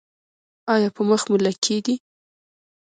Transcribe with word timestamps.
ایا 0.73 0.89
په 0.95 1.01
مخ 1.09 1.21
مو 1.29 1.37
لکې 1.45 1.77
دي؟ 1.85 1.95